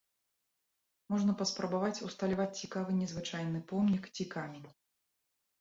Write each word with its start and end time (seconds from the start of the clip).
Можна 1.13 1.35
паспрабаваць 1.41 2.03
усталяваць 2.09 2.49
цікавы 2.63 2.97
незвычайны 3.03 3.63
помнік 3.73 4.03
ці 4.15 4.29
камень. 4.35 4.67